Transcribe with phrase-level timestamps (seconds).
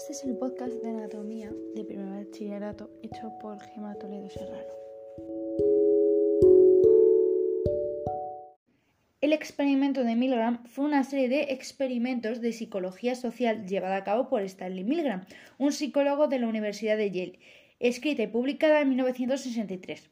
[0.00, 4.72] Este es el podcast de anatomía de primer bachillerato hecho por Gemma Toledo Serrano.
[9.20, 14.30] El experimento de Milgram fue una serie de experimentos de psicología social llevada a cabo
[14.30, 15.26] por Stanley Milgram,
[15.58, 17.38] un psicólogo de la Universidad de Yale,
[17.78, 20.08] escrita y publicada en 1963.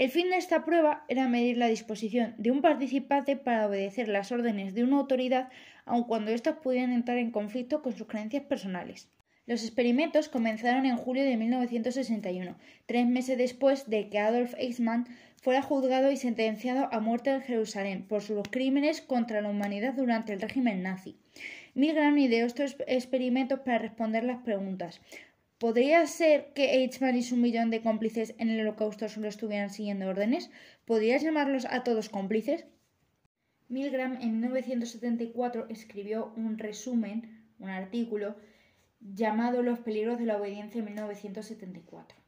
[0.00, 4.32] El fin de esta prueba era medir la disposición de un participante para obedecer las
[4.32, 5.50] órdenes de una autoridad,
[5.84, 9.10] aun cuando éstas pudieran entrar en conflicto con sus creencias personales.
[9.50, 12.54] Los experimentos comenzaron en julio de 1961,
[12.86, 15.08] tres meses después de que Adolf Eichmann
[15.42, 20.32] fuera juzgado y sentenciado a muerte en Jerusalén por sus crímenes contra la humanidad durante
[20.32, 21.16] el régimen nazi.
[21.74, 25.00] Milgram ideó estos experimentos para responder las preguntas
[25.58, 30.06] ¿Podría ser que Eichmann y su millón de cómplices en el holocausto solo estuvieran siguiendo
[30.06, 30.48] órdenes?
[30.84, 32.66] ¿Podrías llamarlos a todos cómplices?
[33.66, 38.36] Milgram en 1974 escribió un resumen, un artículo,
[39.00, 42.18] llamado Los peligros de la obediencia en 1974.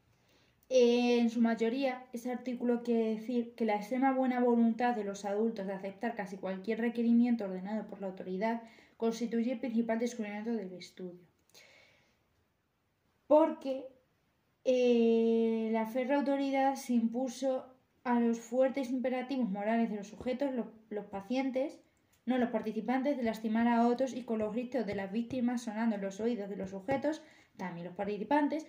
[0.69, 5.67] En su mayoría, ese artículo quiere decir que la extrema buena voluntad de los adultos
[5.67, 8.63] de aceptar casi cualquier requerimiento ordenado por la autoridad
[8.97, 11.19] constituye el principal descubrimiento del estudio
[13.33, 13.87] porque
[14.63, 17.65] eh, la férrea autoridad se impuso
[18.03, 21.79] a los fuertes imperativos morales de los sujetos, los, pacientes,
[22.25, 25.95] no los participantes, de lastimar a otros y con los gritos de las víctimas sonando
[25.95, 27.21] en los oídos de los sujetos,
[27.57, 28.65] también los participantes,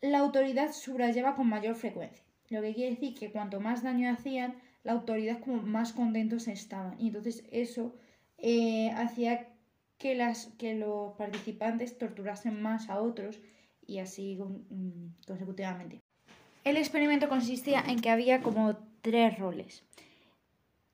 [0.00, 2.22] la autoridad subrayaba con mayor frecuencia.
[2.50, 7.00] Lo que quiere decir que cuanto más daño hacían, la autoridad como más contentos estaban.
[7.00, 7.94] Y entonces eso
[8.38, 9.48] eh, hacía
[9.96, 13.40] que, las, que los participantes torturasen más a otros
[13.86, 16.00] y así mm, consecutivamente.
[16.64, 19.84] El experimento consistía en que había como tres roles.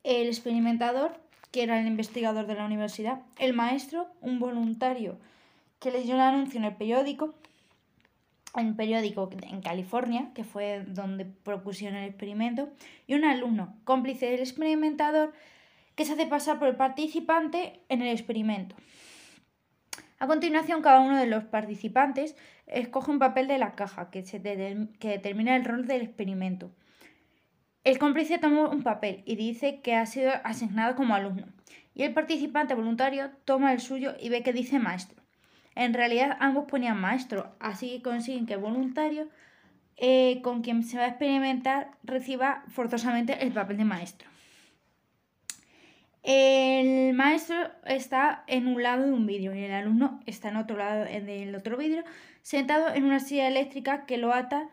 [0.03, 1.21] El experimentador,
[1.51, 5.19] que era el investigador de la universidad, el maestro, un voluntario
[5.79, 7.35] que leyó el anuncio en el periódico,
[8.55, 12.69] en el periódico en California, que fue donde propusieron el experimento,
[13.07, 15.33] y un alumno, cómplice del experimentador,
[15.95, 18.77] que se hace pasar por el participante en el experimento.
[20.19, 22.37] A continuación, cada uno de los participantes
[22.67, 26.71] escoge un papel de la caja que, determina el rol del experimento.
[27.83, 31.47] El cómplice toma un papel y dice que ha sido asignado como alumno,
[31.95, 35.23] y el participante voluntario toma el suyo y ve que dice maestro.
[35.75, 39.29] En realidad ambos ponían maestro, así consiguen que el voluntario
[39.97, 44.29] eh, con quien se va a experimentar reciba forzosamente el papel de maestro.
[46.23, 50.77] El maestro está en un lado de un vidrio y el alumno está en otro
[50.77, 52.05] lado del otro vidrio,
[52.43, 54.69] sentado en una silla eléctrica que lo ata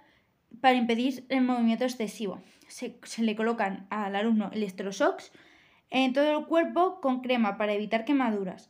[0.59, 2.41] para impedir el movimiento excesivo.
[2.67, 5.31] Se, le colocan al alumno electroshocks
[5.89, 8.69] en todo el cuerpo con crema para evitar quemaduras.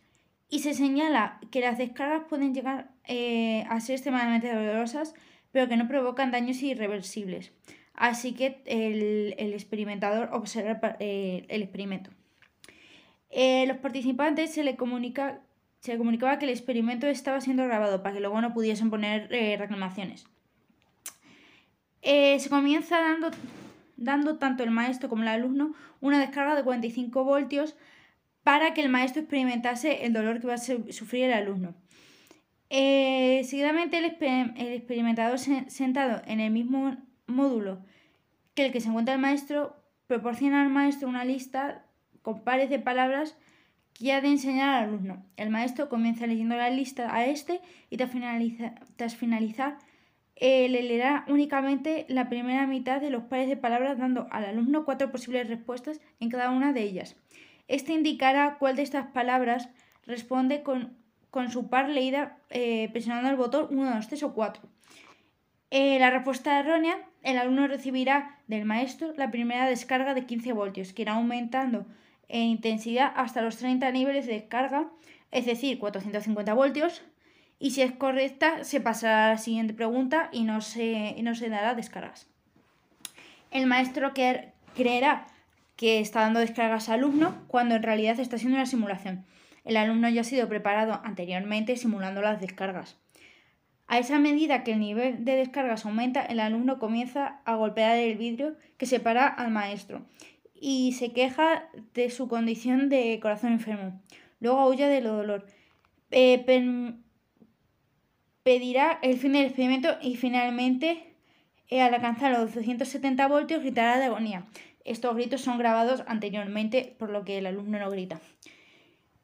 [0.49, 5.13] Y se señala que las descargas pueden llegar eh, a ser extremadamente dolorosas,
[5.51, 7.51] pero que no provocan daños irreversibles.
[7.93, 12.11] Así que el, experimentador observa eh, el experimento.
[13.29, 15.41] Eh, los participantes se le comunica
[15.87, 19.55] se comunicaba que el experimento estaba siendo grabado para que luego no pudiesen poner eh,
[19.57, 20.25] reclamaciones.
[22.01, 23.31] Eh, se comienza dando,
[23.97, 27.75] dando tanto el maestro como el alumno una descarga de 45 voltios
[28.43, 31.75] para que el maestro experimentase el dolor que va a sufrir el alumno.
[32.69, 37.79] seguidamente el, experimentador sentado en el mismo módulo
[38.53, 39.75] que el que se encuentra el maestro
[40.07, 41.83] proporciona al maestro una lista
[42.21, 43.35] con pares de palabras
[43.93, 45.25] que ha de enseñar al alumno.
[45.37, 49.77] El maestro comienza leyendo la lista a este y tras finalizar
[50.39, 55.11] le leerá únicamente la primera mitad de los pares de palabras dando al alumno cuatro
[55.11, 57.15] posibles respuestas en cada una de ellas.
[57.67, 59.69] Este indicará cuál de estas palabras
[60.05, 60.95] responde con,
[61.51, 64.63] su par leída eh, presionando el botón 1, 2, 3 o 4.
[65.69, 70.93] Eh, la respuesta errónea, el alumno recibirá del maestro la primera descarga de 15 voltios,
[70.93, 71.85] que irá aumentando
[72.29, 74.89] en intensidad hasta los 30 niveles de descarga,
[75.31, 77.03] es decir, 450 voltios.
[77.59, 81.49] Y si es correcta, se pasará a la siguiente pregunta y no se, no se
[81.49, 82.27] dará descargas.
[83.51, 84.13] El maestro
[84.75, 85.27] creerá
[85.75, 89.25] que está dando descargas al alumno cuando en realidad está haciendo una simulación.
[89.63, 92.97] El alumno ya ha sido preparado anteriormente simulando las descargas.
[93.87, 98.17] A esa medida que el nivel de descargas aumenta, el alumno comienza a golpear el
[98.17, 100.05] vidrio que separa al maestro
[100.53, 104.01] y se queja de su condición de corazón enfermo.
[104.39, 105.45] Luego huye del dolor.
[106.11, 106.43] Eh,
[108.47, 111.03] pedirá el fin del experimento y finalmente,
[111.67, 114.45] eh, al alcanzar los 270 voltios, gritará de agonía.
[114.85, 118.21] Estos gritos son grabados anteriormente, por lo que el alumno no grita.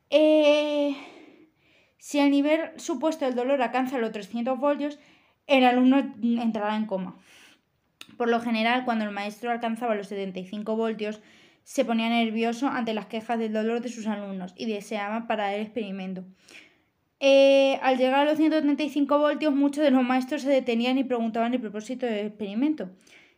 [0.10, 0.98] Eh,
[1.98, 5.00] Si el nivel supuesto del dolor alcanza los 300 voltios,
[5.48, 7.18] el alumno entrará en coma.
[8.18, 11.22] Por lo general, cuando el maestro alcanzaba los 75 voltios,
[11.64, 15.62] se ponía nervioso ante las quejas del dolor de sus alumnos y deseaba parar el
[15.62, 16.26] experimento.
[17.26, 21.54] Eh, al llegar a los 135 voltios, muchos de los maestros se detenían y preguntaban
[21.54, 22.90] el propósito del experimento.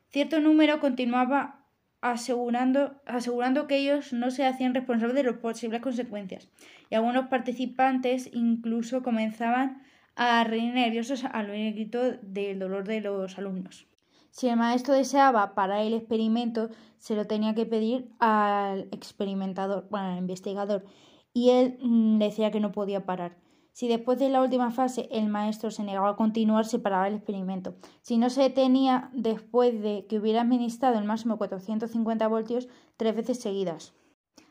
[0.10, 1.66] Cierto número continuaba
[2.02, 6.48] asegurando, asegurando que ellos no se hacían responsables de las posibles consecuencias,
[6.90, 9.82] y algunos participantes incluso comenzaban
[10.16, 13.88] a reír nerviosos al oír el grito del dolor de los alumnos.
[14.30, 20.08] Si el maestro deseaba parar el experimento, se lo tenía que pedir al experimentador, bueno,
[20.08, 20.86] al investigador,
[21.34, 23.38] y él mm, le decía que no podía parar.
[23.76, 27.16] Si después de la última fase el maestro se negaba a continuar, se paraba el
[27.16, 27.76] experimento.
[28.02, 33.42] Si no se detenía después de que hubiera administrado el máximo 450 voltios tres veces
[33.42, 33.94] seguidas.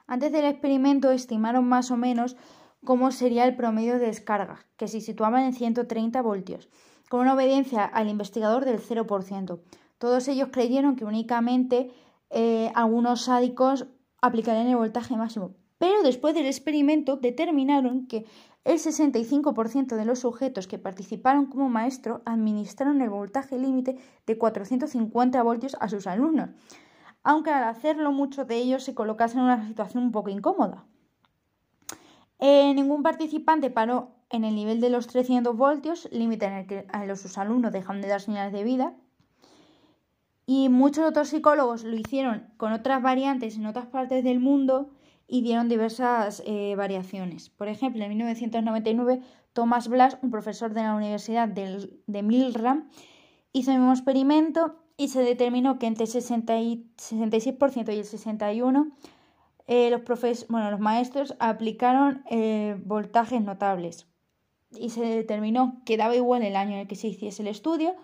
[0.07, 2.37] Antes del experimento estimaron más o menos
[2.85, 6.69] cómo sería el promedio de descarga, que se situaba en 130 voltios,
[7.09, 9.59] con una obediencia al investigador del 0%.
[9.97, 11.91] Todos ellos creyeron que únicamente
[12.29, 13.87] eh, algunos sádicos
[14.21, 15.55] aplicarían el voltaje máximo,
[15.85, 18.25] pero después del experimento determinaron que
[18.65, 25.43] el 65% de los sujetos que participaron como maestro administraron el voltaje límite de 450
[25.43, 26.49] voltios a sus alumnos,
[27.23, 30.87] aunque al hacerlo muchos de ellos se colocasen en una situación un poco incómoda.
[32.39, 36.87] Eh, ningún participante paró en el nivel de los 300 voltios, límite en el que
[37.07, 38.95] los, sus alumnos dejan de dar señales de vida.
[40.47, 44.89] Y muchos otros psicólogos lo hicieron con otras variantes en otras partes del mundo
[45.27, 47.51] y dieron diversas eh, variaciones.
[47.51, 49.21] Por ejemplo, en 1999,
[49.53, 52.91] Thomas Blas, un profesor de la Universidad de Milram,
[53.53, 58.93] hizo el mismo experimento y se determinó que entre el 66% y el 61%
[59.67, 60.03] eh, los,
[60.49, 64.07] bueno, los maestros aplicaron eh, voltajes notables
[64.73, 67.95] y se determinó que daba igual el año en el que se hiciese el estudio,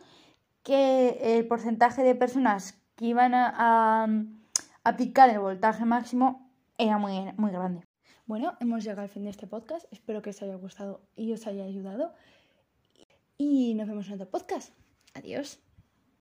[0.62, 4.06] que el porcentaje de personas que iban a
[4.84, 6.50] aplicar el voltaje máximo
[6.81, 7.87] era muy, muy grande.
[8.27, 9.85] Bueno, hemos llegado al fin de este podcast.
[9.93, 12.15] Espero que os haya gustado y os haya ayudado.
[13.37, 14.73] Y nos vemos en otro podcast.
[15.15, 15.61] Adiós.